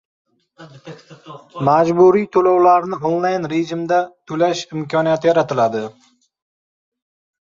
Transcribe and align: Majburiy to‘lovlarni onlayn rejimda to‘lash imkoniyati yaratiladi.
Majburiy 1.67 2.23
to‘lovlarni 2.37 2.97
onlayn 3.09 3.45
rejimda 3.51 3.99
to‘lash 4.31 4.63
imkoniyati 4.77 5.31
yaratiladi. 5.31 5.83